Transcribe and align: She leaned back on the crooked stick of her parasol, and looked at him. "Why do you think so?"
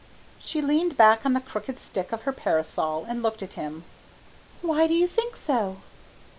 She 0.39 0.63
leaned 0.63 0.97
back 0.97 1.27
on 1.27 1.33
the 1.33 1.39
crooked 1.39 1.79
stick 1.79 2.11
of 2.11 2.23
her 2.23 2.33
parasol, 2.33 3.05
and 3.07 3.21
looked 3.21 3.43
at 3.43 3.53
him. 3.53 3.83
"Why 4.63 4.87
do 4.87 4.95
you 4.95 5.05
think 5.05 5.37
so?" 5.37 5.77